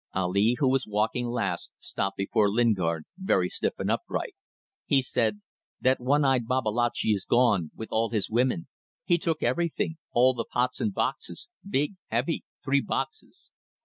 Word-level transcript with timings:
Ali, 0.15 0.55
who 0.57 0.67
was 0.71 0.87
walking 0.87 1.27
last, 1.27 1.73
stopped 1.77 2.17
before 2.17 2.49
Lingard, 2.49 3.05
very 3.19 3.49
stiff 3.49 3.73
and 3.77 3.91
upright. 3.91 4.33
He 4.87 4.99
said 5.03 5.41
"That 5.79 5.99
one 5.99 6.25
eyed 6.25 6.47
Babalatchi 6.47 7.09
is 7.09 7.23
gone, 7.23 7.69
with 7.75 7.89
all 7.91 8.09
his 8.09 8.27
women. 8.27 8.67
He 9.05 9.19
took 9.19 9.43
everything. 9.43 9.99
All 10.11 10.33
the 10.33 10.45
pots 10.51 10.81
and 10.81 10.91
boxes. 10.91 11.49
Big. 11.69 11.97
Heavy. 12.07 12.43
Three 12.65 12.81
boxes." 12.81 13.51